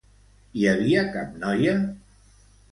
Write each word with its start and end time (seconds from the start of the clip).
Hi 0.61 0.65
havia 0.71 1.05
cap 1.19 1.37
noia? 1.45 1.79